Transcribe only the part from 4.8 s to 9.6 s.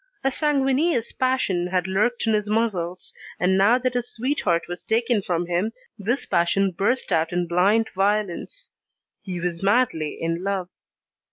taken from him, this passion burst out in blind violence. He